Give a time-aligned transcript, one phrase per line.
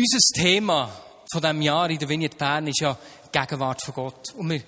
[0.00, 0.90] Unser Thema
[1.30, 4.32] von diesem Jahr in der Vignette Bern ist ja die Gegenwart von Gott.
[4.34, 4.62] Und wir,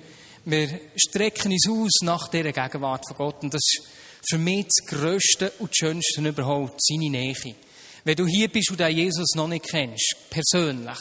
[0.44, 3.42] wir strecken uns aus nach dieser Gegenwart von Gott.
[3.42, 3.82] Und das ist
[4.28, 7.34] für mich das Größte und das Schönste überhaupt, seine Nähe.
[8.04, 10.98] Wenn du hier bist und den Jesus noch nicht kennst, persönlich,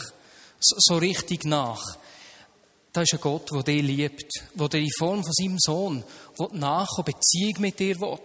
[0.62, 1.84] so, so richtig nach,
[2.94, 6.06] da ist ein Gott, der dich liebt, der dir in Form von seinem Sohn
[6.54, 8.20] nach und Beziehung mit dir will.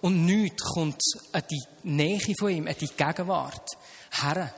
[0.00, 1.02] Und nichts kommt
[1.32, 3.68] an die Nähe von ihm, an die Gegenwart
[4.22, 4.54] her.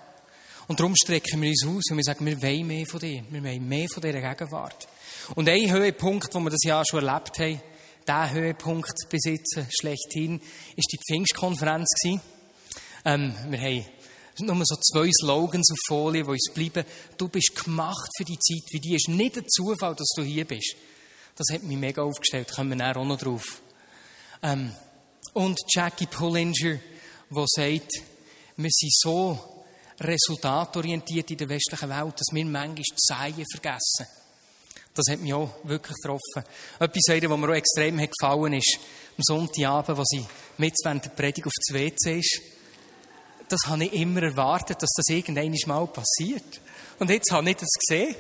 [0.69, 3.25] Und darum strecken wir uns aus und wir sagen, wir wollen mehr von dir.
[3.31, 4.89] Wir wollen mehr von dieser Gegenwart.
[5.35, 7.61] Und ein Höhepunkt, wo wir das Jahr schon erlebt haben,
[8.07, 10.41] der Höhepunkt jetzt schlechthin,
[10.77, 11.89] ist die Pfingstkonferenz
[13.05, 13.85] Ähm, wir haben
[14.39, 16.85] nur so zwei Slogans auf Folie, die uns bleiben.
[17.17, 18.95] Du bist gemacht für die Zeit wie die.
[18.95, 20.75] Ist nicht ein Zufall, dass du hier bist.
[21.37, 22.51] Das hat mich mega aufgestellt.
[22.51, 23.61] Da kommen wir auch noch drauf.
[24.43, 24.75] Ähm,
[25.35, 26.79] und Jackie Pullinger,
[27.31, 27.93] die sagt,
[28.57, 29.52] wir sind so
[30.03, 34.07] resultatorientiert in der westlichen Welt, dass wir manchmal die Zeichen vergessen.
[34.95, 36.45] Das hat mich auch wirklich getroffen.
[36.79, 38.79] Etwas, was mir auch extrem hat gefallen ist,
[39.17, 40.27] am Sonntagabend, wo sie
[40.59, 42.41] mit während der Predigt auf das WC ist.
[43.49, 46.61] Das habe ich immer erwartet, dass das irgendwann mal passiert.
[46.99, 48.15] Und jetzt habe ich das gesehen.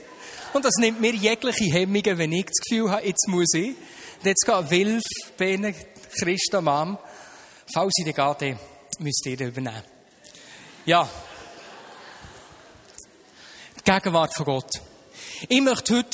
[0.53, 3.69] Und das nimmt mir jegliche Hemmungen, wenn ich das Gefühl habe, jetzt muss ich.
[3.69, 5.03] Und jetzt geht Wilf,
[5.36, 5.75] Bene,
[6.19, 6.98] Christa, Mom.
[7.72, 8.58] Falls ich dann gehe,
[8.98, 9.83] müsst ihr übernehmen.
[10.84, 11.08] Ja.
[13.84, 14.70] Gegenwart von Gott.
[15.48, 16.11] Ich möchte heute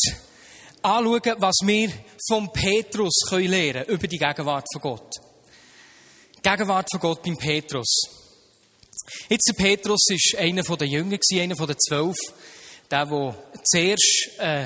[0.80, 1.92] anschauen, was wir
[2.26, 5.10] von Petrus lernen können über die Gegenwart von Gott.
[6.42, 8.00] Gegenwart von Gott beim Petrus.
[9.28, 12.16] Jetzt der Petrus war einer der Jünger, einer der zwölf.
[12.90, 14.64] Der, der zuerst äh,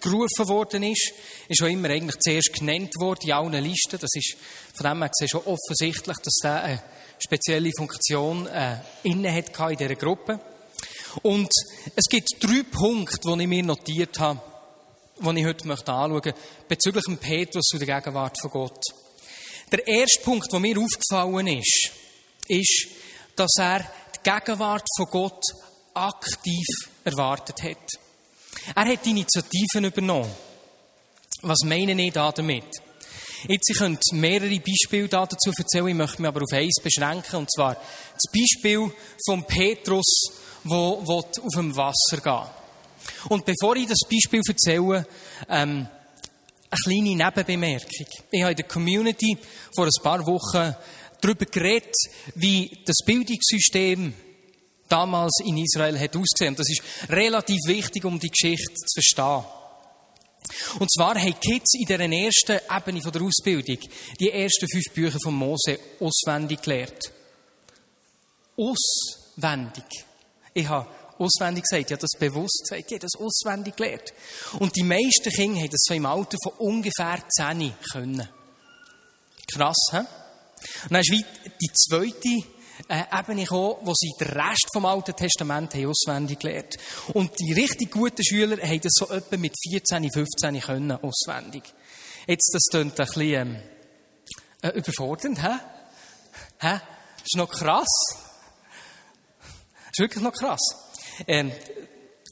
[0.00, 1.12] gerufen worden ist,
[1.48, 3.98] ist auch immer eigentlich zuerst genannt worden in allen Listen.
[3.98, 4.36] Das ist
[4.72, 6.82] von dem her gesehen schon offensichtlich, dass der eine
[7.18, 10.38] spezielle Funktion äh, inne hat in dieser Gruppe.
[11.22, 11.50] Und
[11.94, 14.40] es gibt drei Punkte, die ich mir notiert habe,
[15.20, 16.34] die ich heute anschauen möchte,
[16.68, 18.80] bezüglich dem Petrus und der Gegenwart von Gott.
[19.72, 21.90] Der erste Punkt, der mir aufgefallen ist,
[22.48, 22.88] ist,
[23.34, 25.42] dass er die Gegenwart von Gott
[25.94, 26.66] aktiv
[27.04, 27.90] erwartet hat.
[28.74, 30.30] Er hat Initiativen übernommen.
[31.42, 32.64] Was meine ich da damit?
[33.48, 37.52] Jetzt, ich könnte mehrere Beispiele dazu erzählen, ich möchte mich aber auf eins beschränken, und
[37.52, 38.90] zwar das Beispiel
[39.24, 40.06] von Petrus,
[40.68, 43.28] wo, auf dem Wasser geht.
[43.28, 45.06] Und bevor ich das Beispiel erzähle,
[45.48, 45.88] ähm,
[46.68, 48.06] eine kleine Nebenbemerkung.
[48.30, 49.38] Ich habe in der Community
[49.74, 50.74] vor ein paar Wochen
[51.20, 51.94] darüber geredet,
[52.34, 54.12] wie das Bildungssystem
[54.88, 56.54] damals in Israel hat ausgesehen.
[56.54, 59.44] Das ist relativ wichtig, um die Geschichte zu verstehen.
[60.78, 63.78] Und zwar haben Kids in der ersten Ebene der Ausbildung
[64.20, 67.12] die ersten fünf Bücher von Mose auswendig gelernt.
[68.56, 70.05] Auswendig.
[70.56, 70.86] Ich habe
[71.18, 74.14] auswendig gesagt, ich habe das bewusst gesagt, ich habe das auswendig gelernt.
[74.58, 78.26] Und die meisten Kinder haben das so im Alter von ungefähr 10 können.
[79.52, 79.98] Krass, hä?
[79.98, 82.42] Und dann ist die zweite
[82.88, 86.78] äh, Ebene gekommen, wo sie den Rest vom Alten Testament haben auswendig gelernt.
[87.12, 91.64] Und die richtig guten Schüler haben das so etwa mit 14, 15 können auswendig.
[92.26, 93.56] Jetzt, das klingt ein bisschen ähm,
[94.62, 95.58] äh, überfordernd, hä?
[96.60, 96.80] Hä?
[97.22, 98.25] Ist noch krass.
[99.96, 100.60] Ist wirklich noch krass.
[101.26, 101.50] Ähm,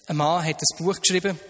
[0.06, 1.41] ein Mann hat ein Buch geschrieben,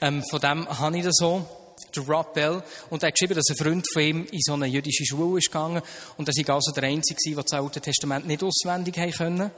[0.00, 1.46] ähm, von dem habe ich das so
[1.94, 4.64] der Rob Bell, und er hat geschrieben, dass ein Freund von ihm in so eine
[4.64, 5.82] jüdische Schule ist gegangen
[6.16, 9.50] und dass ich also der Einzige war, der das Alte Testament nicht auswendig haben können.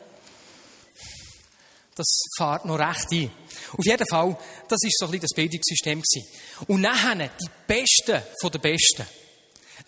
[1.94, 3.30] Das fährt noch recht ein.
[3.76, 6.28] Auf jeden Fall, das ist so ein bisschen das Bildungssystem gewesen.
[6.66, 9.06] Und nachher die Besten von den Besten.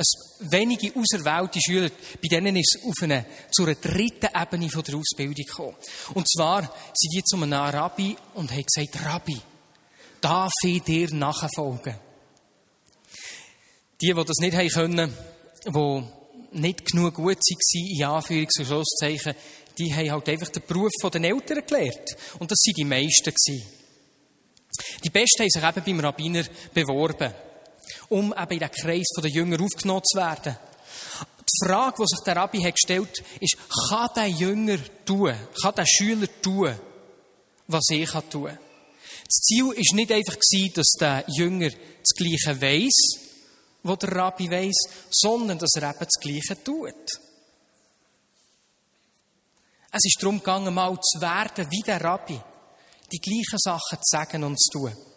[0.00, 0.14] Es
[0.50, 1.90] wenige auserwählte Schüler,
[2.22, 5.76] bei denen ist es auf eine, zu einer dritten Ebene von der Ausbildung gekommen.
[6.14, 6.62] Und zwar
[6.94, 9.38] sind die zu einem Rabbi und haben gesagt, Rabbi,
[10.22, 11.96] darf ich dir nachfolgen?
[14.00, 15.14] Die, die das nicht haben können,
[15.66, 19.34] die nicht genug gut waren, in Anführungs- und Schlusszeichen,
[19.76, 22.16] die haben halt einfach den Beruf der Eltern gelernt.
[22.38, 23.34] Und das waren die meisten.
[25.04, 27.34] Die Besten haben sich eben beim Rabbiner beworben,
[28.08, 30.56] um eben in den Kreis der Jünger aufgenommen zu werden.
[31.40, 33.56] Die Frage, die sich der Rabbi hat gestellt ist,
[33.88, 36.74] kann der Jünger tun, kann der Schüler tun,
[37.66, 38.58] was tun kann?
[39.30, 40.36] Das Ziel war nicht einfach,
[40.74, 43.30] dass der Jünger das Gleiche weiss,
[43.82, 44.76] wo der Rabbi weiss,
[45.10, 47.06] sondern dass er eben das Gleiche tut.
[49.92, 52.40] Es ist darum gegangen, mal zu werden wie der Rabbi,
[53.12, 55.09] die gleichen Sachen zu sagen und zu tun.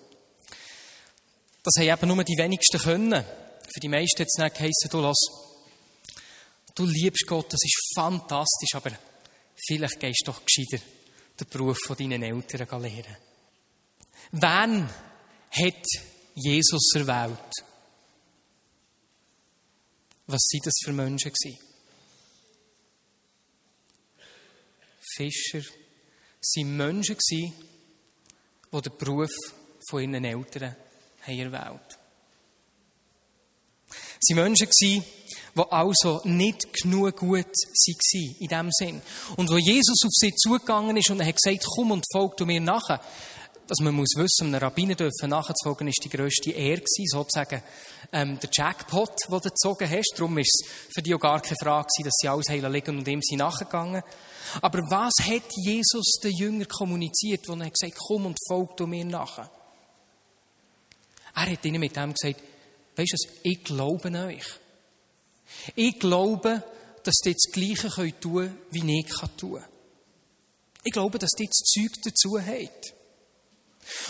[1.63, 3.23] Das haben eben nur die wenigsten können.
[3.73, 5.17] Für die meisten hat es nicht geheissen, du lass,
[6.75, 8.91] du liebst Gott, das ist fantastisch, aber
[9.65, 10.83] vielleicht gehst du doch gescheiter
[11.39, 13.17] den Beruf von deinen Eltern lernen.
[14.31, 14.89] Wen
[15.51, 15.85] hat
[16.35, 17.53] Jesus erwählt?
[20.27, 21.59] Was sind das für Menschen gewesen?
[25.15, 27.53] Fischer waren Menschen die
[28.71, 29.31] den Beruf
[29.87, 30.75] von ihren Eltern
[31.27, 31.99] haben erwählt
[34.19, 34.69] Sie waren Menschen
[35.55, 39.01] die also nicht genug gut waren, in dem Sinn.
[39.35, 42.45] Und wo Jesus auf sie zugegangen ist und er hat gesagt, komm und folg du
[42.45, 42.99] mir nachher,
[43.67, 47.61] was man muss wissen, einem Rabbiner dürfen nachzufolgen, ist die grösste Ehre sozusagen
[48.11, 50.13] ähm, der Jackpot, den du gezogen hast.
[50.15, 52.97] Darum ist es für die auch gar keine Frage gewesen, dass sie alles heilen liegen
[52.97, 54.03] und ihm sind nachgegangen.
[54.61, 59.05] Aber was hat Jesus den Jüngern kommuniziert, wo er gesagt komm und folg du mir
[59.05, 59.49] nachher?
[61.35, 62.41] Er hat ihnen mit dem gesagt,
[62.95, 64.45] weisst du, ich glaube an euch.
[65.75, 66.63] Ich glaube,
[67.03, 67.89] dass ihr das Gleiche
[68.19, 69.65] tun könnt, wie ich tun kann.
[70.83, 72.93] Ich glaube, dass ihr das Zeug dazu habt.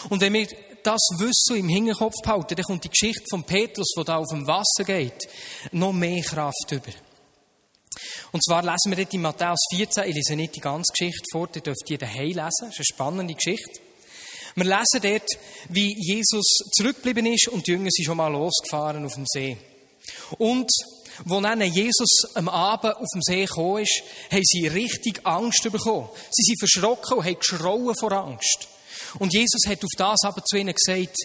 [0.10, 0.48] Und wenn wir
[0.84, 4.46] das Wissen im Hinterkopf behalten, dann kommt die Geschichte von Petrus, die da auf dem
[4.46, 5.28] Wasser geht,
[5.72, 6.92] noch mehr Kraft über.
[8.32, 11.48] Und zwar lesen wir dort in Matthäus 14, ich lese nicht die ganze Geschichte vor,
[11.56, 13.80] ihr dürft die daheim lesen, das ist eine spannende Geschichte.
[14.56, 15.30] Wir lesen dort,
[15.70, 16.46] wie Jesus
[16.76, 19.58] zurückgeblieben ist und die Jünger sind schon mal losgefahren auf dem See.
[20.38, 20.70] Und
[21.26, 26.10] wo dann Jesus am Abend auf dem See gekommen ist, haben sie richtig Angst bekommen.
[26.32, 28.68] Sie sind verschrocken und haben geschrauen vor Angst.
[29.20, 31.16] Und Jesus hat auf das aber zu ihnen gesagt,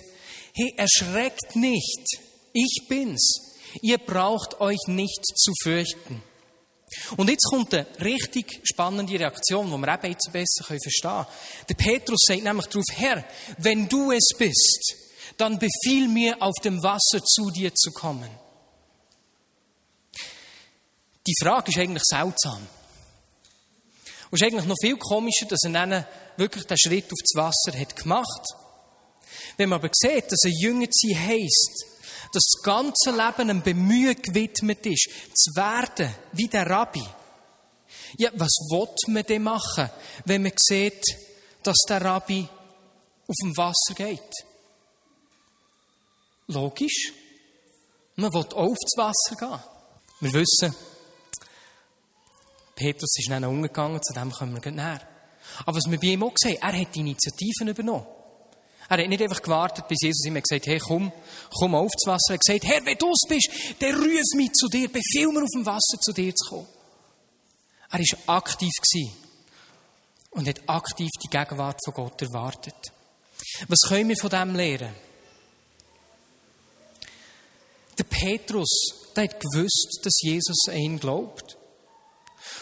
[0.55, 2.19] hey, erschreckt nicht,
[2.53, 3.57] ich bin's.
[3.83, 6.23] Ihr braucht euch nicht zu fürchten.
[7.17, 11.27] Und jetzt kommt eine richtig spannende Reaktion, die wir eben jetzt besser verstehen können.
[11.69, 13.25] Der Petrus sagt nämlich darauf, Herr,
[13.59, 14.97] wenn du es bist,
[15.37, 18.31] dann befiehl mir, auf dem Wasser zu dir zu kommen.
[21.27, 22.67] Die Frage ist eigentlich seltsam.
[24.31, 26.07] Und es ist eigentlich noch viel komischer, dass er dann
[26.37, 28.43] wirklich den Schritt auf das Wasser hat gemacht.
[29.57, 31.87] Wenn man aber sieht, dass ein Jünger sein heisst,
[32.33, 37.05] das ganze Leben einem Bemühen gewidmet ist, zu werden wie der Rabbi.
[38.17, 39.91] Ja, was will man denn machen,
[40.25, 41.05] wenn man sieht,
[41.63, 42.49] dass der Rabbi
[43.27, 44.31] auf dem Wasser geht?
[46.47, 47.13] Logisch.
[48.17, 49.63] Man will auch aufs Wasser gehen.
[50.21, 50.75] Wir wissen,
[52.75, 55.01] Petrus ist dann umgegangen, zu dem kommen wir näher.
[55.65, 58.07] Aber was wir bei ihm auch sehen, er hat die Initiativen übernommen.
[58.89, 61.13] Er hat nicht einfach gewartet, bis Jesus ihm gesagt hat, hey, komm,
[61.59, 62.31] komm auf das Wasser.
[62.31, 63.51] Er hat gesagt, Herr, wenn du es bist,
[63.81, 66.67] dann ruf mich zu dir, befehl mir auf dem Wasser zu dir zu kommen.
[67.91, 68.73] Er war aktiv
[70.31, 72.93] und hat aktiv die Gegenwart von Gott erwartet.
[73.69, 74.95] Was können wir von dem lernen?
[77.99, 78.71] Der Petrus,
[79.17, 81.57] der hat gewusst, dass Jesus an ihn glaubt.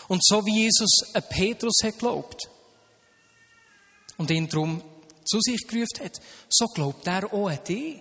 [0.09, 2.49] Und so wie Jesus an Petrus hat geglaubt
[4.17, 4.83] und ihn darum
[5.27, 8.01] zu sich gerufen hat, so glaubt er auch an dich.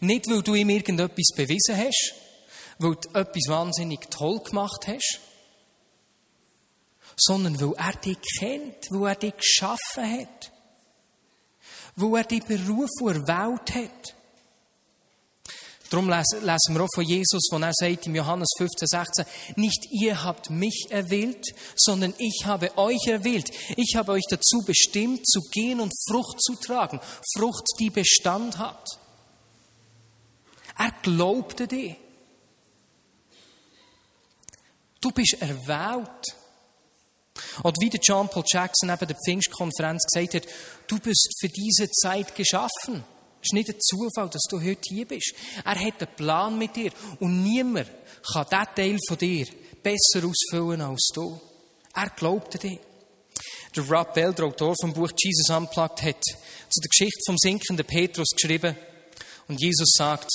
[0.00, 2.14] Nicht, weil du ihm irgendetwas bewiesen hast,
[2.78, 5.20] weil du etwas wahnsinnig toll gemacht hast,
[7.16, 10.52] sondern weil er dich kennt, weil er dich geschaffen hat,
[11.96, 14.14] weil er dich berufen und erwählt hat.
[15.90, 19.24] Darum lesen wir auch von Jesus, wo er sagt im Johannes 15, 16,
[19.56, 21.44] nicht ihr habt mich erwählt,
[21.74, 23.50] sondern ich habe euch erwählt.
[23.76, 27.00] Ich habe euch dazu bestimmt, zu gehen und Frucht zu tragen.
[27.36, 28.84] Frucht, die Bestand hat.
[30.78, 31.96] Er glaubte dir.
[35.00, 36.36] Du bist erwählt.
[37.64, 40.46] Und wie der John Paul Jackson eben der Pfingstkonferenz gesagt hat,
[40.86, 43.02] du bist für diese Zeit geschaffen.
[43.42, 45.34] Es ist nicht ein Zufall, dass du heute hier bist.
[45.64, 47.88] Er hat einen Plan mit dir und niemand
[48.32, 49.46] kann diesen Teil von dir
[49.82, 51.40] besser ausfüllen als du.
[51.94, 52.78] Er glaubt an dich.
[53.76, 57.86] Der Rob Bell, der Autor vom Buch Jesus Unplugged, hat zu der Geschichte vom sinkenden
[57.86, 58.76] Petrus geschrieben
[59.48, 60.28] und Jesus sagt,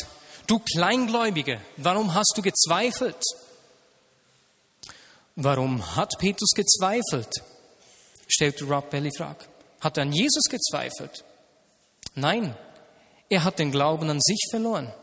[0.47, 3.21] du Kleingläubige, warum hast du gezweifelt?
[5.35, 7.29] Warum hat Petrus gezweifelt?
[8.27, 9.45] stellt Rob Bell die Frage.
[9.81, 11.23] Hat er an Jesus gezweifelt?
[12.15, 12.55] Nein,
[13.29, 14.93] er hat den Glauben an sich verloren.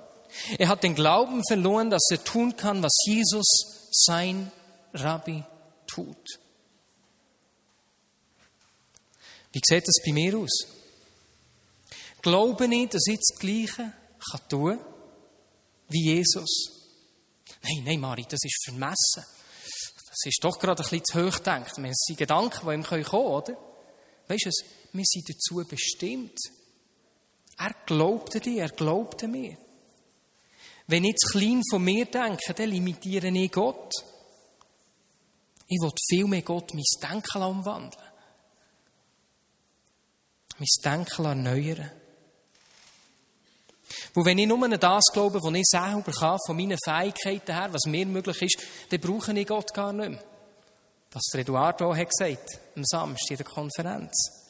[0.59, 3.47] Er hat den Glauben verloren, dass er tun kann, was Jesus,
[3.91, 4.50] sein
[4.95, 5.45] Rabbi,
[5.87, 6.38] tut.
[9.52, 10.67] Wie sieht das bei mir aus?
[12.23, 13.93] Glaube nicht, dass ich das Gleiche
[14.31, 14.81] kann tun
[15.88, 16.83] wie Jesus.
[17.62, 19.25] Nein, nein, Mari, das ist vermessen.
[20.09, 21.76] Das ist doch gerade ein bisschen zu hoch gedacht.
[21.76, 23.57] Wir sind Gedanken, die ihm kommen können, oder?
[24.29, 24.50] Weißt du,
[24.93, 26.38] wir sind dazu bestimmt,
[27.62, 29.57] er glaubte dir, er glaubte mir.
[30.87, 33.92] Wenn ich zu klein von mir denke, dann limitiere ich Gott.
[35.69, 38.04] Ich will viel mehr Gott mein Denken umwandeln.
[40.59, 41.90] Mein Denken erneuern.
[44.14, 47.73] Weil wenn ich nur an das glaube, was ich selber kann, von meinen Fähigkeiten her,
[47.73, 48.59] was mir möglich ist,
[48.90, 50.25] dann brauche ich Gott gar nicht mehr.
[51.33, 54.42] Der Eduardo hat gesagt, am Samstag in der Konferenz.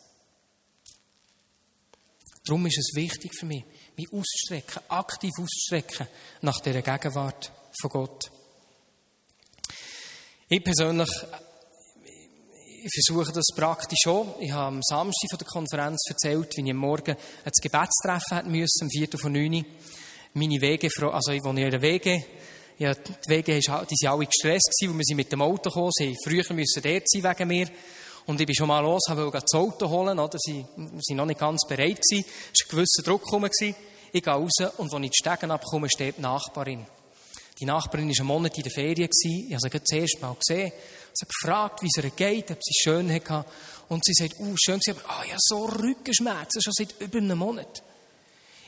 [2.44, 3.64] Darum ist es wichtig für mich,
[3.96, 6.08] mich auszustrecken, aktiv auszustrecken
[6.40, 8.30] nach dieser Gegenwart von Gott.
[10.48, 11.10] Ich persönlich
[12.84, 14.38] ich versuche das praktisch auch.
[14.40, 18.50] Ich habe am Samstag von der Konferenz erzählt, wie ich am Morgen ein Gebetstreffen hatten
[18.50, 19.64] müssen, um Viertel von neun.
[20.34, 22.24] Meine Wege, also ich wohne in der Wege.
[22.78, 26.16] Ja, die Wege, waren alle gestresst, weil wir mit dem Auto gekommen sind.
[26.24, 27.68] Früher müssen dort sein wegen mir.
[28.26, 30.38] Und ich bin schon mal los, wollte das Auto holen, oder?
[30.38, 30.64] Sie,
[31.00, 32.24] sind noch nicht ganz bereit gewesen.
[32.52, 33.50] Es war ein gewisser Druck gekommen.
[33.60, 36.86] Ich gehe raus und als ich die Stegen abkomme, steht die Nachbarin.
[37.58, 39.08] Die Nachbarin war einen Monat in der Ferien.
[39.10, 40.72] Ich habe sie das erste Mal gesehen.
[41.12, 43.44] Sie hat gefragt, wie es ihr geht, ob sie schön hatte.
[43.88, 47.82] Und sie sagt, oh, schön, aber ah, ja, so Rückenschmerzen, schon seit über einem Monat.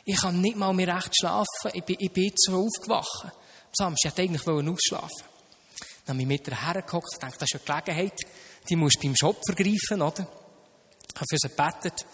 [0.05, 1.71] Ich kann nicht mal mehr recht schlafen.
[1.73, 3.25] Ich bin, ich bin jetzt so aufgewacht.
[3.25, 3.33] Am
[3.73, 5.25] Samstag, ich eigentlich ausschlafen.
[6.05, 8.21] Dann habe ich mit ihr hergeguckt und dachte, das ist eine Gelegenheit.
[8.69, 10.27] Die musst beim Shop vergreifen, oder?
[11.13, 12.07] Ich habe für sie gebetet.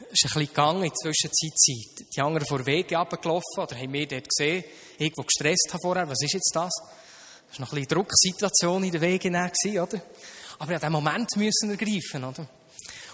[0.00, 0.84] Es ist ein bisschen gegangen.
[0.84, 4.64] In der Zwischenzeit die anderen vor Wege runtergelaufen oder haben mich dort gesehen.
[4.98, 6.08] Irgendwo gestresst habe vorher.
[6.08, 6.72] Was ist jetzt das?
[7.48, 10.02] Das war noch ein bisschen Drucksituation in der Wege, oder?
[10.58, 12.46] Aber ich musste den Moment müssen ergreifen, oder?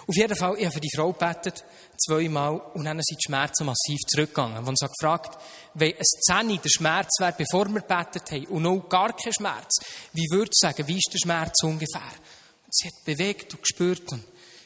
[0.07, 1.65] Auf jeden Fall, ich habe für die Frau gebetet,
[1.97, 4.67] zweimal, und dann sind die Schmerzen massiv zurückgegangen.
[4.67, 5.39] Und sie gefragt,
[5.75, 9.79] wenn ein Zehni der Schmerz wäre, bevor wir gebetet haben, und noch gar kein Schmerz,
[10.13, 12.01] wie würdest du sagen, wie ist der Schmerz ungefähr?
[12.71, 14.23] Sie hat bewegt und gespürt und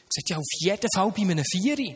[0.09, 1.95] gesagt, ja, auf jeden Fall bei einem Vieri.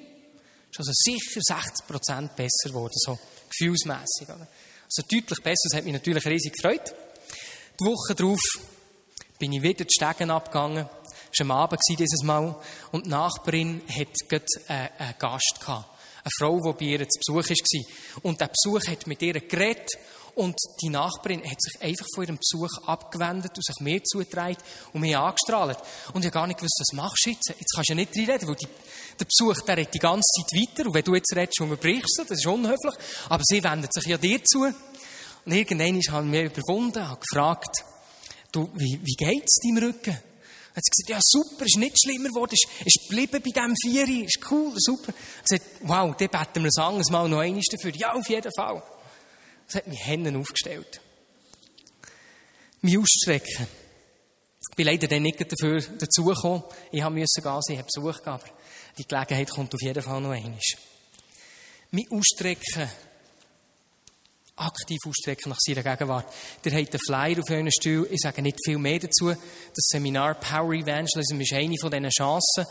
[0.72, 3.18] Ist also sicher 60 Prozent besser geworden, so
[3.50, 4.30] gefühlsmässig.
[4.30, 6.94] Also deutlich besser, das hat mich natürlich riesig gefreut.
[7.80, 8.40] Die Woche darauf
[9.40, 10.90] bin ich wieder die Stegen abgegangen.
[11.32, 12.56] Es war am Abend dieses Mal.
[12.92, 15.60] Und die Nachbarin hatte äh, einen Gast.
[15.66, 15.86] Eine
[16.38, 18.24] Frau, die bei ihr zu Besuch war.
[18.24, 19.90] Und der Besuch hat mit ihr geredet.
[20.40, 24.56] Und die Nachbarin hat sich einfach von ihrem Besuch abgewendet und sich mir zugetragen
[24.94, 25.78] und mich angestrahlt.
[26.14, 27.50] Und ich habe gar nicht gewusst, was machst du jetzt?
[27.50, 28.68] Jetzt kannst du ja nicht reden, weil die,
[29.20, 30.88] der Besuch, der redet die ganze Zeit weiter.
[30.88, 32.94] Und wenn du jetzt redest, unterbrichst du, das ist unhöflich.
[33.28, 34.60] Aber sie wendet sich ja dir zu.
[34.64, 37.84] Und irgendwann haben wir überwunden, habe gefragt,
[38.54, 40.14] du, wie, wie geht's deinem Rücken?
[40.14, 44.22] Hat sie gesagt, ja, super, ist nicht schlimmer geworden, ist, ist geblieben bei diesem Vieri,
[44.24, 45.12] ist cool, super.
[45.44, 47.94] Sie hat gesagt, wow, dann beten wir ein anderes Mal noch einmal dafür.
[47.94, 48.82] Ja, auf jeden Fall.
[49.70, 51.00] Das hat mich Hände aufgestellt.
[52.82, 53.68] Mich ausstrecken.
[54.72, 56.64] Ich bin leider dann nicht dafür dazugekommen.
[56.92, 58.52] Ich musste gehen, ich habe Besuch gehabt, aber
[58.98, 60.60] die Gelegenheit kommt auf jeden Fall noch einmal.
[61.92, 62.90] Mich ausstrecken
[64.60, 66.26] aktiv ausstrecken nach seiner Gegenwart.
[66.64, 68.08] Der hat den Flyer auf euren Stuhl.
[68.12, 69.30] Ich sage nicht viel mehr dazu.
[69.30, 72.66] Das Seminar Power Evangelism ist eine von diesen Chancen.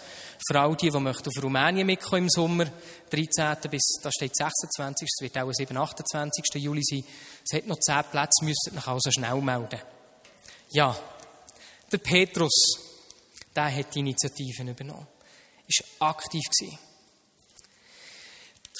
[0.46, 2.66] Für all die, die möchten auf Rumänien mitkommen im Sommer,
[3.10, 3.70] 13.
[3.70, 5.08] bis, da steht 26.
[5.08, 6.44] Es wird auch 7, 28.
[6.54, 7.04] Juli sein.
[7.44, 9.80] Es hat noch 10 Plätze, müsst ihr euch also schnell melden.
[10.70, 10.96] Ja.
[11.90, 12.78] Der Petrus,
[13.56, 15.06] der hat die Initiativen übernommen.
[15.66, 16.78] Ist aktiv gewesen.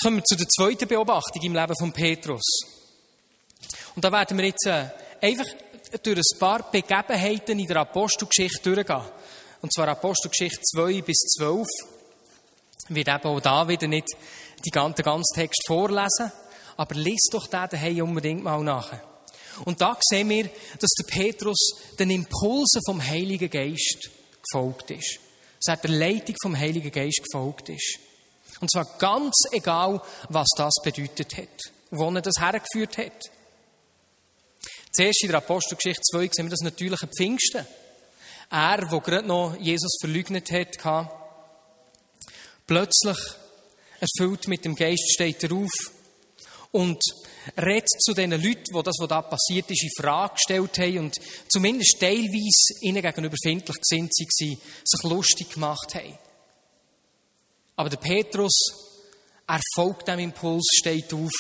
[0.03, 2.77] Kommen wir zu der zweiten Beobachtung im Leben von Petrus.
[3.99, 4.85] Und da werden wir jetzt äh,
[5.21, 5.47] einfach
[6.05, 9.02] durch ein paar Begebenheiten in der Apostelgeschichte durchgehen.
[9.61, 11.67] Und zwar Apostelgeschichte 2 bis 12.
[12.90, 14.07] Ich werde eben auch da wieder nicht
[14.64, 16.31] den ganzen Text vorlesen,
[16.76, 18.93] aber lest doch den daheim unbedingt mal nach.
[19.64, 20.45] Und da sehen wir,
[20.78, 21.59] dass der Petrus
[21.99, 24.11] den Impulsen vom Heiligen Geist
[24.49, 25.19] gefolgt ist.
[25.61, 27.99] Dass er der Leitung vom Heiligen Geist gefolgt ist.
[28.61, 31.73] Und zwar ganz egal, was das bedeutet hat.
[31.90, 33.38] Wo er das hergeführt hat.
[34.92, 37.66] Zuerst in der Apostelgeschichte 2 sehen wir das natürliche Pfingsten.
[38.50, 41.12] Er, der gerade noch Jesus verleugnet hat,
[42.66, 43.18] plötzlich
[44.00, 45.71] erfüllt mit dem Geist steht er auf
[46.73, 47.00] und
[47.57, 51.16] redet zu den Leuten, die das, was da passiert ist, in Frage gestellt haben und
[51.49, 56.18] zumindest teilweise ihnen gegenüber findlich gesinnt waren, sich lustig gemacht haben.
[57.76, 58.59] Aber der Petrus,
[59.47, 61.33] er folgt dem Impuls, steht auf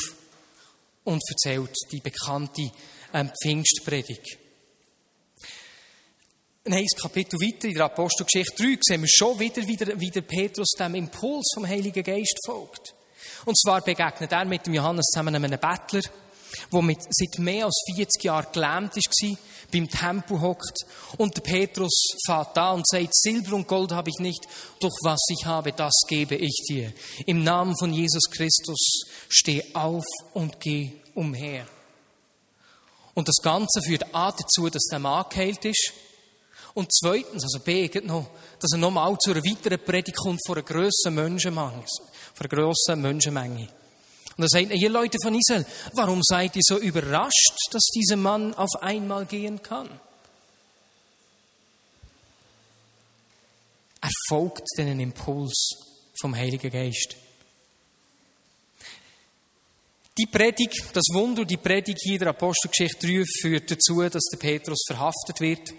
[1.04, 2.70] und erzählt die bekannte
[3.12, 4.38] ähm, Pfingstpredigt.
[6.64, 10.20] Ein Kapitel weiter in der Apostelgeschichte 3 sehen wir schon wieder, wie der, wie der
[10.20, 12.94] Petrus dem Impuls vom Heiligen Geist folgt.
[13.46, 16.02] Und zwar begegnet er mit dem Johannes zusammen einem Bettler,
[16.72, 19.38] der mit, seit mehr als 40 Jahren gelähmt war,
[19.72, 20.84] beim Tempel hockt.
[21.16, 24.46] Und der Petrus fährt da und sagt, Silber und Gold habe ich nicht,
[24.80, 26.92] doch was ich habe, das gebe ich dir.
[27.26, 31.66] Im Namen von Jesus Christus steh auf und geh umher.
[33.18, 35.92] Und das Ganze führt A dazu, dass der Mann geheilt ist
[36.72, 40.64] Und zweitens, also B, noch, dass er nochmal zu einer weiteren Predigt kommt von einer
[40.64, 41.84] grossen Menschenmenge,
[42.34, 43.68] von einer grossen Menschenmenge.
[44.36, 48.54] Und er sagt, ihr Leute von Israel, warum seid ihr so überrascht, dass dieser Mann
[48.54, 49.88] auf einmal gehen kann?
[54.00, 55.70] Er folgt den Impuls
[56.20, 57.16] vom Heiligen Geist.
[60.18, 64.82] Die Predigt, das Wunder, die Predigt hier der Apostelgeschichte 3 führt dazu, dass der Petrus
[64.84, 65.72] verhaftet wird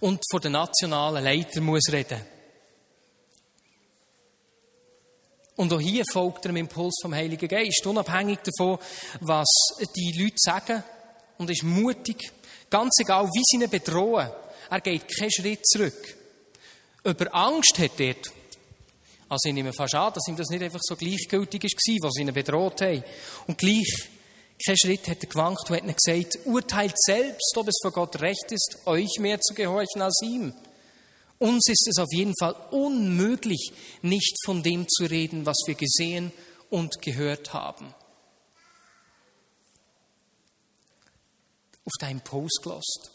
[0.00, 2.20] und vor den nationalen Leiter muss reden.
[5.56, 8.78] Und auch hier folgt er dem Impuls vom Heiligen Geist, unabhängig davon,
[9.20, 9.48] was
[9.96, 10.84] die Leute sagen,
[11.38, 12.30] und ist mutig,
[12.68, 14.30] ganz egal, wie sie ihn bedrohen.
[14.68, 16.14] Er geht keinen Schritt zurück.
[17.04, 18.16] Über Angst hat er
[19.28, 22.32] also ich nehme fast an, dass ihm das nicht einfach so gleichgültig war, was ihn
[22.32, 23.02] bedroht haben.
[23.46, 24.08] Und gleich,
[24.64, 28.50] kein Schritt hat er gewankt und hat gesagt, urteilt selbst, ob es vor Gott recht
[28.50, 30.54] ist, euch mehr zu gehorchen als ihm.
[31.38, 36.32] Uns ist es auf jeden Fall unmöglich, nicht von dem zu reden, was wir gesehen
[36.70, 37.94] und gehört haben.
[41.84, 43.10] Auf deinen Post gelost.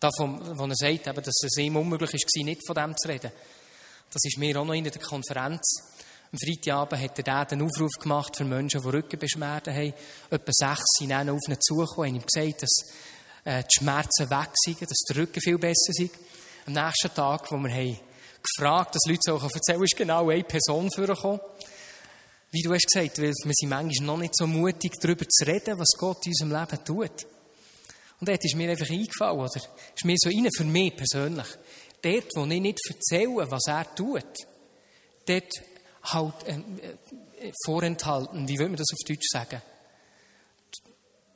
[0.00, 3.30] Davon, wo er sagt, dass es ihm unmöglich war, nicht von dem zu reden.
[4.12, 5.82] Das ist mir auch noch in der Konferenz.
[6.32, 9.94] Am Freitagabend hat er einen Aufruf gemacht für Menschen, die Rückenbeschwerden haben.
[10.30, 12.84] Etwa sechs sind dann auf ihn zugekommen und ihm gesagt, dass
[13.44, 16.14] äh, die Schmerzen weg sind, dass der Rücken viel besser ist.
[16.66, 17.98] Am nächsten Tag, wo wir haben
[18.42, 21.40] gefragt, dass Leute auch erzählen, ist genau eine Person vorgekommen.
[22.50, 25.78] Wie du hast gesagt, weil wir sind manchmal noch nicht so mutig, darüber zu reden,
[25.78, 27.26] was Gott in unserem Leben tut.
[28.18, 29.60] Und dort ist mir einfach eingefallen, oder?
[29.94, 31.46] Ist mir so rein für mich persönlich
[32.02, 34.24] dort, wo ich nicht erzähle, was er tut,
[35.26, 35.52] dort
[36.02, 36.52] halt äh,
[37.40, 39.62] äh, vorenthalten, wie würde man das auf Deutsch sagen?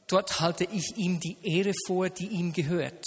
[0.06, 3.04] Dort halte ich ihm die Ehre vor, die ihm gehört.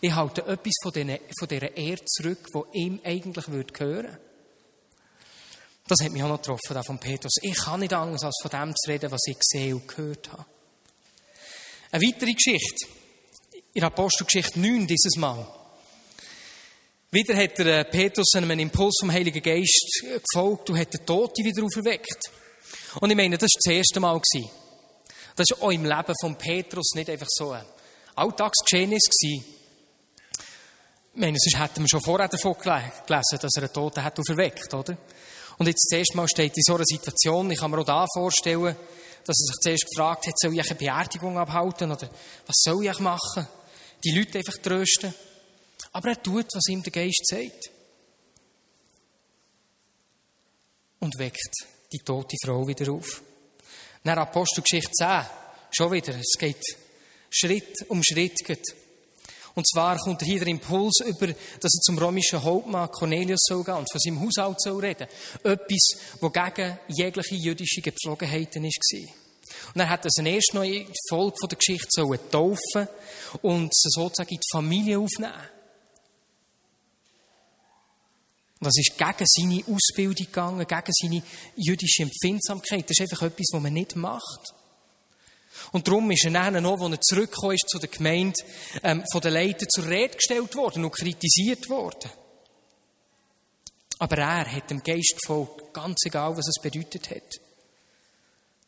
[0.00, 4.18] Ich halte etwas von, den, von dieser Ehre zurück, wo ihm eigentlich würde gehören.
[5.88, 7.34] Das hat mich auch noch getroffen, da von Petrus.
[7.42, 10.44] Ich kann nicht anders, als von dem zu reden, was ich gesehen und gehört habe.
[11.92, 12.86] Eine weitere Geschichte.
[13.72, 15.46] In Apostelgeschichte 9 dieses Mal.
[17.16, 21.46] Wieder hat der äh, Petrus einem Impuls vom Heiligen Geist gefolgt und hat den Toten
[21.46, 22.30] wieder auferweckt.
[23.00, 24.20] Und ich meine, das war das erste Mal.
[25.34, 27.64] Das war auch im Leben von Petrus nicht einfach so ein
[28.16, 29.08] Alltagsgeschehnis.
[29.22, 29.42] Ich
[31.14, 34.98] meine, sonst hätten wir schon vorher davon gelesen, dass er einen Toten hat auferweckt, oder?
[35.56, 38.04] Und jetzt das erste Mal steht in so einer Situation, ich kann mir auch da
[38.12, 38.76] vorstellen,
[39.24, 42.10] dass er sich zuerst gefragt hat, soll ich eine Beerdigung abhalten oder
[42.46, 43.48] was soll ich machen?
[44.04, 45.14] Die Leute einfach trösten.
[45.92, 47.70] Aber er tut, was ihm der Geist sagt.
[51.00, 51.54] Und weckt
[51.92, 53.22] die tote Frau wieder auf.
[54.02, 55.26] Nach Apostelgeschichte 10,
[55.70, 56.62] schon wieder, es geht
[57.30, 58.40] Schritt um Schritt.
[59.54, 63.74] Und zwar kommt hier der Impuls über, dass er zum römischen Hauptmann Cornelius soll gehen
[63.74, 65.08] und von seinem Haushalt soll reden.
[65.42, 69.14] Etwas, das gegen jegliche jüdische Gepflogenheiten war.
[69.74, 72.88] Und er hat das erst noch in die Folge der Geschichte taufen
[73.40, 75.55] und sozusagen in die Familie aufnehmen.
[78.66, 81.22] Das ist gegen seine Ausbildung gegangen, gegen seine
[81.54, 82.90] jüdische Empfindsamkeit.
[82.90, 84.54] Das ist einfach etwas, was man nicht macht.
[85.70, 88.34] Und darum ist er dann noch, als er zurückgekommen ist zu der Gemeinde,
[88.82, 92.10] ähm, von den Leitern zur Rede gestellt worden und kritisiert worden.
[94.00, 97.40] Aber er hat dem Geist gefolgt, ganz egal, was es bedeutet hat.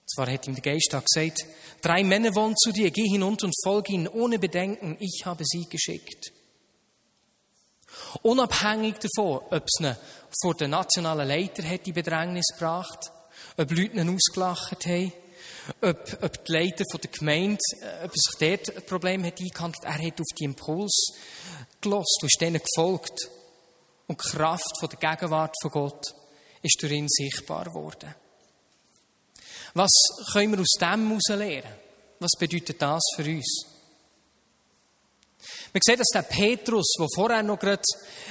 [0.06, 1.44] Zwar hat ihm der Geist auch gesagt,
[1.82, 5.68] drei Männer wollen zu dir, geh hinunter und folge ihnen ohne Bedenken, ich habe sie
[5.68, 6.32] geschickt.
[8.22, 9.96] Unabhängig davon, ob es ihn
[10.42, 13.10] vor den nationalen Leiter hat in Bedrängnis gebracht,
[13.56, 15.12] ob Leute ihn ausgelacht haben,
[15.80, 19.84] ob, ob die Leiter von der Gemeinde, äh, ob sich dort ein Problem hat eingehandelt,
[19.84, 21.12] er hat auf die Impuls
[21.80, 23.28] gelost, und ist denen gefolgt.
[24.06, 26.14] Und die Kraft von der Gegenwart von Gott
[26.62, 28.14] ist durch ihn sichtbar geworden.
[29.74, 29.92] Was
[30.32, 31.74] können wir aus dem heraus lernen?
[32.20, 33.77] Was bedeutet das für uns?
[35.72, 37.82] Man sieht, dass der Petrus, der vorher noch gerade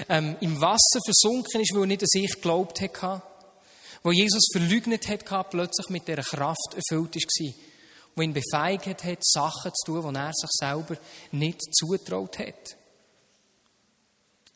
[0.10, 3.24] ähm, im Wasser versunken ist, weil er nicht an sich geglaubt hat,
[4.04, 7.54] wo Jesus verleugnet hat, plötzlich mit dieser Kraft erfüllt war,
[8.15, 10.98] wo ihn befeigt hat, Sachen zu tun, die er sich selber
[11.32, 12.76] nicht zutraut hat.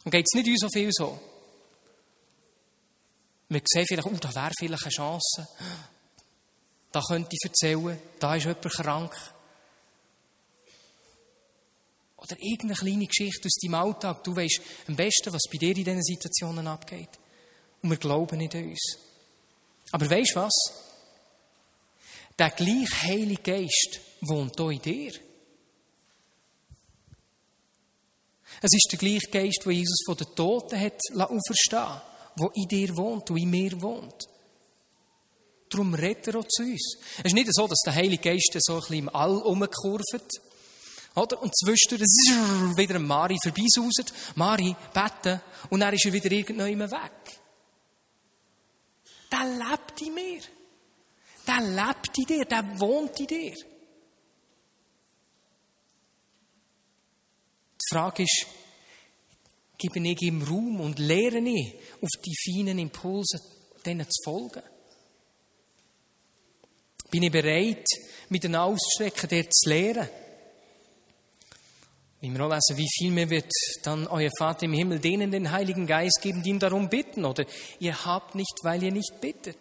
[0.03, 1.19] Und geht es nicht uns so viel so?
[3.49, 5.47] Wir sehen vielleicht, oh, da wäre vielleicht eine Chance.
[6.91, 9.15] Da könnte ich erzählen, da ist jemand krank.
[12.31, 14.23] Oder irgendeine kleine Geschichte aus deinem Alltag.
[14.23, 17.09] Du weißt am besten, was bei dir in diesen Situationen abgeht.
[17.81, 18.97] Und wir glauben nicht an uns.
[19.91, 20.53] Aber weißt was?
[22.37, 25.11] Der gleiche Heilige Geist wohnt hier in dir.
[28.61, 32.01] Es ist der gleiche Geist, der Jesus von den Toten hat auferstehen
[32.39, 34.27] der in dir wohnt und in mir wohnt.
[35.69, 36.97] Darum redet er auch zu uns.
[37.19, 40.41] Es ist nicht so, dass der Heilige Geist so ein bisschen im All umkurvt.
[41.15, 41.41] Oder?
[41.41, 42.07] Und zwischendurch
[42.77, 44.13] wieder ein Mari vorbeisauset.
[44.35, 45.41] Mari, beten.
[45.69, 47.41] Und dann ist er wieder irgendwann weg.
[49.31, 50.41] Der lebt in mir.
[51.45, 52.45] Der lebt in dir.
[52.45, 53.55] Der wohnt in dir.
[57.75, 58.45] Die Frage ist,
[59.77, 63.37] gebe ich ihm Raum und lehre ich, auf die feinen Impulse
[63.85, 64.63] denen zu folgen?
[67.09, 67.85] Bin ich bereit,
[68.29, 70.09] mit den auszustrecken, der zu lehren?
[72.21, 73.51] Wie wir auch lesen, wie viel mehr wird
[73.83, 77.25] dann euer Vater im Himmel denen den Heiligen Geist geben, die ihn darum bitten?
[77.25, 77.45] Oder
[77.79, 79.57] ihr habt nicht, weil ihr nicht bittet.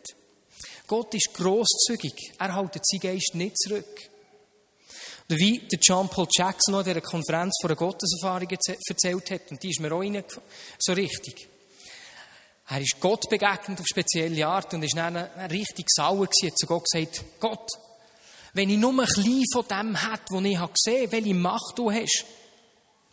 [0.86, 2.34] Gott ist großzügig.
[2.38, 4.10] Er hält seinen Geist nicht zurück.
[5.28, 9.62] Oder wie der John Paul Jackson an dieser Konferenz vor einer Gotteserfahrung erzählt hat, und
[9.62, 10.02] die ist mir auch
[10.78, 11.48] so richtig.
[12.68, 16.66] Er ist Gott begegnet auf spezielle Art und ist dann richtig sauer gewesen, hat zu
[16.66, 17.68] Gott gesagt, Gott,
[18.52, 21.90] wenn ich nur ein bisschen von dem hätte, was ich habe gesehen, welche Macht du
[21.90, 22.26] hast,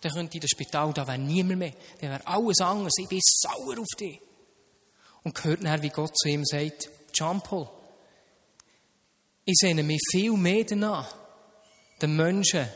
[0.02, 3.20] dann könnte ich das Spital, da wäre niemand mehr, dann wäre alles anders, ich bin
[3.24, 4.22] sauer auf dich.
[5.24, 7.70] Und hört nachher, wie Gott zu ihm sagt, Jean Paul,
[9.44, 11.16] ich sehne mich viel mehr danach,
[12.02, 12.68] den Menschen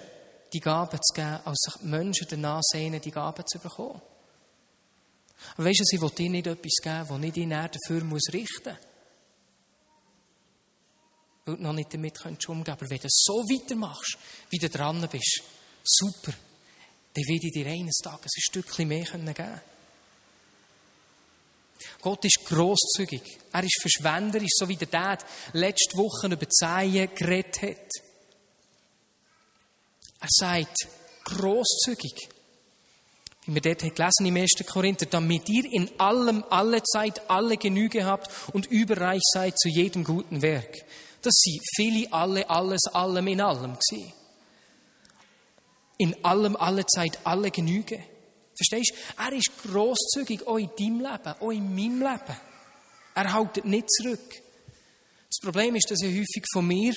[0.53, 4.01] die Gaben zu geben, als sich die Menschen danach sehnen, die Gaben zu bekommen.
[5.55, 8.69] Aber weißt du, sie will dir nicht etwas geben, das nicht ihn dafür muss richten
[8.69, 8.87] muss.
[11.45, 12.69] Weil du noch nicht damit umgehen kannst.
[12.69, 14.17] Aber wenn du so weitermachst,
[14.49, 15.41] wie du dran bist,
[15.83, 16.33] super,
[17.13, 19.61] dann werde ich dir eines Tages ein Stückchen mehr geben können.
[22.01, 23.21] Gott ist grosszügig.
[23.51, 27.91] Er ist verschwenderisch, so wie der Dad letzte Woche über Zeilen geredet hat.
[30.19, 30.87] Er sagt,
[31.23, 32.29] grosszügig.
[33.45, 34.51] Wie wir dort gelesen im 1.
[34.67, 40.03] Korinther, damit ihr in allem, alle Zeit, alle Genüge habt und überreich seid zu jedem
[40.03, 40.77] guten Werk.
[41.23, 44.13] Das sie viele, alle, alles, allem in allem gewesen.
[46.01, 48.03] In allem, alle Zeit, alle Genüge.
[48.55, 49.23] Verstehst du?
[49.23, 52.37] Er ist grosszügig auch in deinem Leben, auch in meinem Leben.
[53.13, 54.41] Er hält nicht zurück.
[55.29, 56.95] Das Problem ist, dass er häufig von mir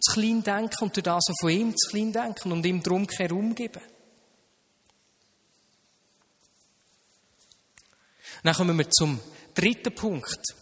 [0.00, 3.06] zu klein denken und durch das auch von ihm zu klein denken und ihm darum
[3.06, 3.82] keinen Raum geben.
[8.42, 9.20] Dann kommen wir zum
[9.54, 10.54] dritten Punkt,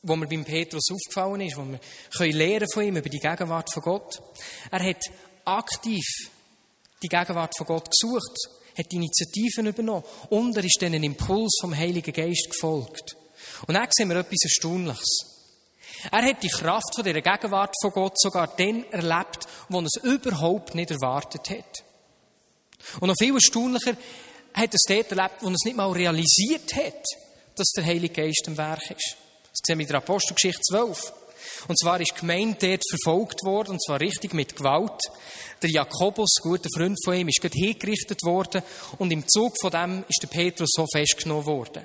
[0.00, 1.80] wo mir beim Petrus aufgefallen ist, wo wir
[2.16, 4.22] können lernen von ihm über die Gegenwart von Gott.
[4.70, 5.02] Er hat
[5.44, 6.06] aktiv
[7.02, 8.36] die Gegenwart von Gott gesucht,
[8.76, 13.16] hat Initiativen übernommen und er ist dann einem Impuls vom Heiligen Geist gefolgt.
[13.66, 15.36] Und dann sehen wir etwas Erstaunliches.
[16.10, 20.02] Er hat die Kraft von dieser Gegenwart von Gott sogar dann erlebt, wo er es
[20.02, 21.84] überhaupt nicht erwartet hat.
[23.00, 23.96] Und noch viel erstaunlicher
[24.54, 27.02] hat er es dort erlebt, wo er es nicht mal realisiert hat,
[27.56, 29.16] dass der Heilige Geist im Werk ist.
[29.42, 31.12] Das sehen wir in der Apostelgeschichte 12.
[31.68, 35.00] Und zwar ist die Gemeinde dort verfolgt worden, und zwar richtig mit Gewalt.
[35.62, 38.62] Der Jakobus, guter Freund von ihm, ist gerade hingerichtet worden,
[38.98, 41.84] und im Zug von dem ist der Petrus so festgenommen worden.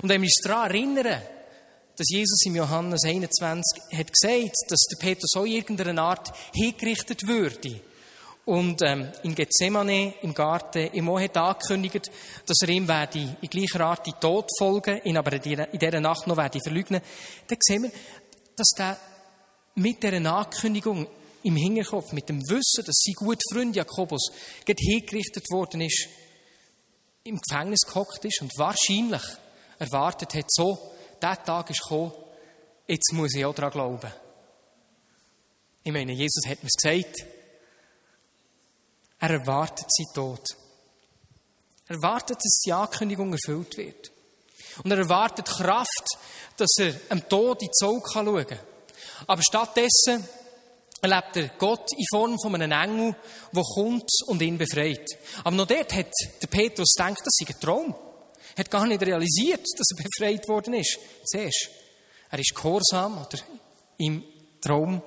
[0.00, 1.22] Und wenn wir uns daran erinnern,
[1.96, 7.80] dass Jesus im Johannes 21 hat gesagt, dass der Petrus auch irgendeiner Art hingerichtet würde.
[8.44, 12.10] Und ähm, in Gethsemane, im Garten, im Mo hat angekündigt,
[12.44, 16.26] dass er ihm werde in gleicher Art die Tod folgen, ihn aber in dieser Nacht
[16.26, 17.02] noch werde verleugnen.
[17.46, 17.92] Dann sehen wir,
[18.56, 18.98] dass der
[19.74, 21.06] mit dieser Ankündigung
[21.42, 24.30] im Hinterkopf, mit dem Wissen, dass sein guter Freund Jakobus
[24.66, 26.08] hingerichtet worden ist,
[27.24, 29.22] im Gefängnis gehockt ist und wahrscheinlich
[29.78, 32.12] erwartet hat, so, der Tag ist gekommen,
[32.86, 34.12] jetzt muss ich auch daran glauben.
[35.84, 37.26] Ich meine, Jesus hat mir es gesagt.
[39.18, 40.44] Er erwartet seinen Tod.
[41.86, 44.12] Er erwartet, dass die Ankündigung erfüllt wird.
[44.82, 46.18] Und er erwartet Kraft,
[46.56, 48.58] dass er dem Tod in die Augen schauen kann.
[49.26, 50.26] Aber stattdessen
[51.00, 53.16] erlebt er Gott in Form von einem Engel,
[53.52, 55.06] der kommt und ihn befreit.
[55.44, 57.94] Aber noch dort hat der Petrus gedacht, das sei ein Traum
[58.56, 60.98] hat gar nicht realisiert, dass er befreit worden ist.
[61.24, 61.70] Zuerst.
[62.30, 63.38] Er ist gehorsam oder
[63.98, 64.24] im
[64.60, 65.02] Traum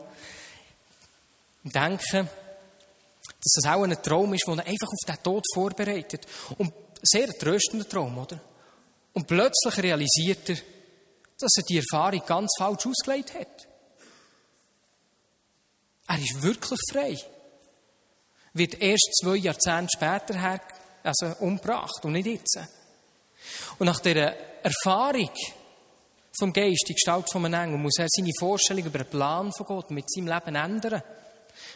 [1.63, 6.27] im Denken, dass das auch ein Traum ist, der einfach auf den Tod vorbereitet.
[6.57, 8.39] Und sehr tröstender Traum, oder?
[9.15, 10.57] Und plötzlich realisiert er,
[11.39, 13.67] dass er die Erfahrung ganz falsch ausgelegt hat.
[16.07, 17.17] Er ist wirklich frei.
[18.53, 20.61] Wird erst zwei Jahrzehnte später her,
[21.03, 22.59] also umgebracht und nicht jetzt.
[23.79, 25.31] Und nach dieser Erfahrung
[26.37, 29.65] vom Geist, die Gestalt von einem Engel, muss er seine Vorstellung über den Plan von
[29.65, 31.01] Gott mit seinem Leben ändern.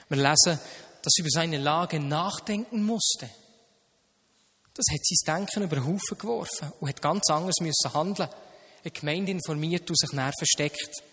[0.09, 0.59] Wir lesen,
[1.01, 3.29] dass er über seine Lage nachdenken musste.
[4.79, 8.29] Das hat sein Denken über den Haufen geworfen und hat ganz anders müssen handeln.
[8.81, 11.03] Eine Gemeinde informiert und sich näher versteckt.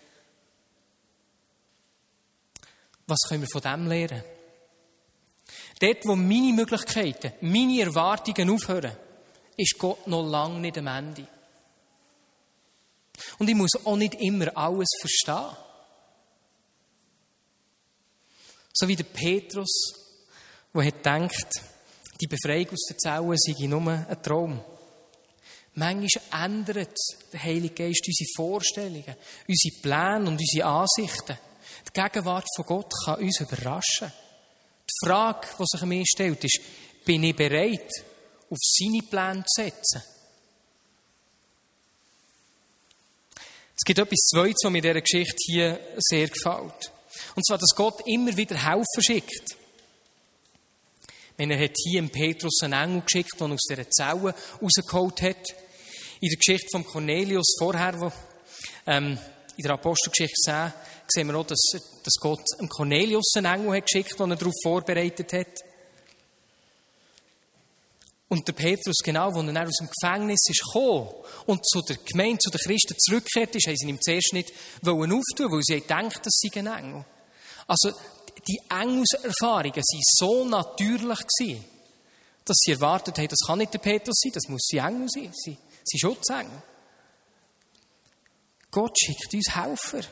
[3.09, 4.23] Was können wir von dem lernen?
[5.81, 8.97] Dort, wo meine Möglichkeiten, meine Erwartungen aufhören,
[9.57, 11.27] ist Gott noch lange nicht am Ende.
[13.39, 15.57] Und ich muss auch nicht immer alles verstehen.
[18.73, 19.93] So wie der Petrus,
[20.73, 21.76] der hat gedacht,
[22.21, 24.61] die Befreiung aus der Zelle sei nur ein Traum.
[25.75, 26.97] Manchmal ändert
[27.33, 31.39] der Heilige Geist unsere Vorstellungen, unsere Pläne und unsere Ansichten.
[31.89, 34.11] Die Gegenwart von Gott kann uns überraschen.
[34.89, 36.61] Die Frage, die sich mir stellt, ist,
[37.05, 37.91] bin ich bereit,
[38.49, 40.03] auf seine Pläne zu setzen?
[43.77, 46.93] Es gibt etwas Zweites, was mir in dieser Geschichte hier sehr gefällt.
[47.35, 49.57] Und zwar, dass Gott immer wieder Helfer schickt.
[51.37, 55.51] Wenn er hat hier im Petrus einen Engel geschickt, der aus dieser Zelle rausgeholt hat.
[56.21, 58.11] In der Geschichte von Cornelius vorher, wo,
[58.87, 59.19] ähm,
[59.57, 60.73] in der Apostelgeschichte 10,
[61.09, 61.61] sehen wir auch, dass,
[62.03, 65.61] dass Gott einem Cornelius einen Engel hat geschickt, den er darauf vorbereitet hat.
[68.29, 71.11] Und der Petrus, genau, als er aus dem Gefängnis ist gekommen
[71.47, 75.53] und zu der Gemeinde, zu den Christen zurückgekehrt ist, haben sie ihm zuerst nicht auftun
[75.53, 77.05] weil sie gedacht dass sie ein Engel.
[77.69, 77.93] Also,
[78.49, 81.65] die Engelserfahrungen waren so natürlich gewesen,
[82.45, 85.33] dass sie erwartet haben, das kann nicht der Petrus sein, das muss ein Engel sein,
[85.35, 86.63] sie, sie Schutzengel.
[88.71, 90.07] Gott schickt uns Helfer.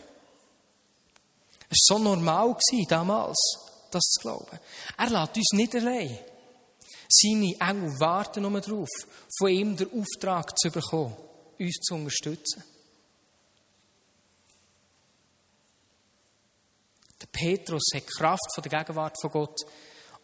[1.69, 2.57] Es war so normal
[2.89, 3.39] damals,
[3.91, 4.59] das zu glauben.
[4.97, 6.19] Er lässt uns nicht allein.
[7.09, 8.89] Seine Engel warten nur darauf,
[9.39, 11.17] von ihm den Auftrag zu bekommen,
[11.59, 12.65] uns zu unterstützen.
[17.35, 19.61] Petrus hat die Kraft von der Gegenwart von Gott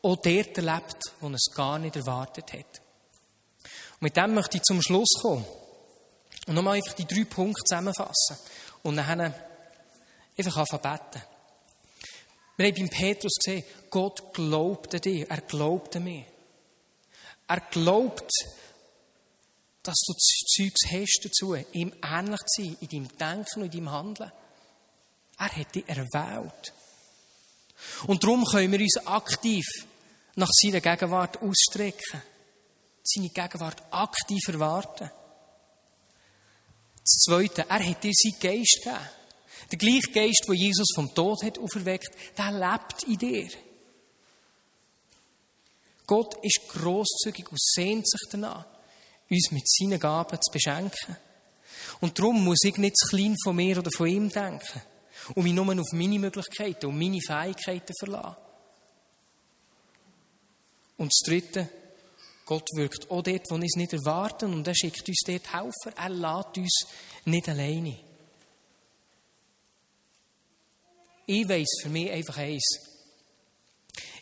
[0.02, 2.80] auch dort erlebt, wo er es gar nicht erwartet hat.
[3.94, 5.44] Und mit dem möchte ich zum Schluss kommen
[6.46, 8.38] und nochmal einfach die drei Punkte zusammenfassen
[8.82, 9.34] und dann
[10.38, 11.22] einfach anfangen.
[12.56, 16.24] Wir haben beim Petrus gesehen, Gott glaubt an dich, er glaubt an mich.
[17.48, 18.30] Er glaubt,
[19.82, 23.90] dass du Zeugs hast dazu, ihm ähnlich zu sein, in deinem Denken und in deinem
[23.90, 24.32] Handeln.
[25.38, 26.72] Er hat dich erwählt.
[28.06, 29.64] Und darum können wir uns aktiv
[30.34, 32.22] nach seiner Gegenwart ausstrecken.
[33.02, 35.10] Seine Gegenwart aktiv erwarten.
[37.02, 39.08] Das Zweite, er hat dir seinen Geist gegeben.
[39.70, 43.48] Der gleiche Geist, den Jesus vom Tod hat auferweckt, der lebt in dir.
[46.06, 48.66] Gott ist großzügig und sehnt sich danach,
[49.28, 51.16] uns mit seinen Gaben zu beschenken.
[52.00, 54.82] Und darum muss ich nicht zu klein von mir oder von ihm denken
[55.34, 58.36] und mich nur auf meine Möglichkeiten und meine Fähigkeiten verlassen.
[60.96, 61.68] Und das Dritte,
[62.44, 65.96] Gott wirkt auch dort, wo wir es nicht erwarten und er schickt uns dort Helfer.
[65.96, 66.86] Er lässt uns
[67.24, 67.98] nicht alleine.
[71.26, 72.80] Ich weiss für mich einfach eins.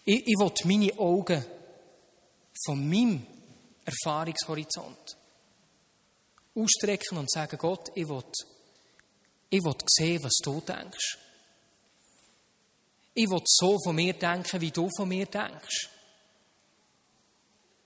[0.04, 1.44] Ich, ich will meine Augen
[2.64, 3.26] von meinem
[3.84, 5.16] Erfahrungshorizont
[6.54, 8.24] ausstrecken und sagen, Gott, ich will,
[9.50, 11.18] ich will sehen, was du denkst.
[13.14, 15.88] Ich will so von mir denken, wie du von mir denkst.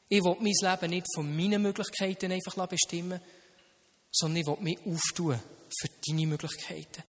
[0.08, 3.20] Ich will mein Leben nicht von meinen Möglichkeiten einfach bestimmen,
[4.10, 5.40] sondern ich will mich auftun
[5.74, 7.02] für deine Möglichkeiten.